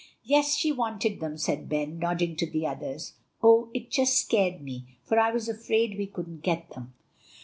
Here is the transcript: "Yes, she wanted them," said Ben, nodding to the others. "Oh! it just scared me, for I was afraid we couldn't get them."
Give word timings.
"Yes, 0.23 0.55
she 0.55 0.71
wanted 0.71 1.19
them," 1.19 1.37
said 1.37 1.69
Ben, 1.69 1.99
nodding 1.99 2.35
to 2.37 2.49
the 2.49 2.65
others. 2.65 3.13
"Oh! 3.43 3.69
it 3.71 3.91
just 3.91 4.17
scared 4.17 4.59
me, 4.59 4.97
for 5.03 5.19
I 5.19 5.29
was 5.29 5.47
afraid 5.47 5.95
we 5.95 6.07
couldn't 6.07 6.41
get 6.41 6.71
them." 6.71 6.95